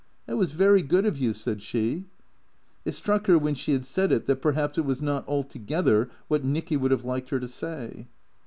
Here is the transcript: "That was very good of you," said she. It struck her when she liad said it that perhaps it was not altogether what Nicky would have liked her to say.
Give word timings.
"That 0.25 0.35
was 0.35 0.49
very 0.53 0.81
good 0.81 1.05
of 1.05 1.19
you," 1.19 1.31
said 1.31 1.61
she. 1.61 2.05
It 2.85 2.93
struck 2.93 3.27
her 3.27 3.37
when 3.37 3.53
she 3.53 3.71
liad 3.77 3.85
said 3.85 4.11
it 4.11 4.25
that 4.25 4.37
perhaps 4.41 4.79
it 4.79 4.83
was 4.83 4.99
not 4.99 5.27
altogether 5.27 6.09
what 6.27 6.43
Nicky 6.43 6.75
would 6.75 6.89
have 6.89 7.05
liked 7.05 7.29
her 7.29 7.39
to 7.39 7.47
say. 7.47 8.07